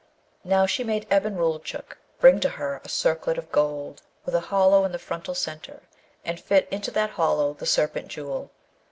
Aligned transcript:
Now, 0.43 0.65
she 0.65 0.83
made 0.83 1.05
Ebn 1.11 1.35
Roulchook 1.37 1.95
bring 2.19 2.39
to 2.39 2.49
her 2.49 2.81
a 2.83 2.89
circlet 2.89 3.37
of 3.37 3.51
gold, 3.51 4.01
with 4.25 4.33
a 4.33 4.39
hollow 4.39 4.83
in 4.83 4.91
the 4.93 4.97
frontal 4.97 5.35
centre, 5.35 5.79
and 6.25 6.39
fit 6.39 6.67
into 6.71 6.89
that 6.89 7.11
hollow 7.11 7.53
the 7.53 7.67
Serpent 7.67 8.07
Jewel. 8.07 8.49